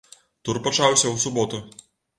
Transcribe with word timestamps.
Тур 0.49 0.57
пачаўся 0.69 1.05
ў 1.11 1.15
суботу. 1.27 1.65